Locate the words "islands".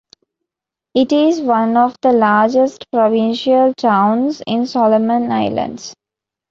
5.31-5.93